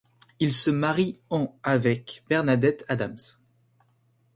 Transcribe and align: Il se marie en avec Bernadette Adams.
Il 0.39 0.51
se 0.51 0.71
marie 0.71 1.19
en 1.29 1.55
avec 1.61 2.23
Bernadette 2.27 2.85
Adams. 2.87 3.37